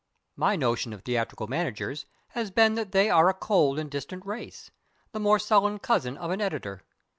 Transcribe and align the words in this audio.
My 0.35 0.55
notion 0.55 0.93
of 0.93 1.03
theatrical 1.03 1.45
managers 1.45 2.07
has 2.29 2.49
been 2.49 2.73
that 2.73 2.91
they 2.91 3.11
are 3.11 3.29
a 3.29 3.35
cold 3.35 3.77
and 3.77 3.87
distant 3.87 4.25
race 4.25 4.71
the 5.11 5.19
more 5.19 5.37
sullen 5.37 5.77
cousin 5.77 6.17
of 6.17 6.31
an 6.31 6.41
editor. 6.41 6.81